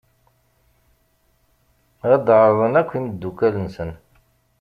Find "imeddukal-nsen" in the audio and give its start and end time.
2.99-3.91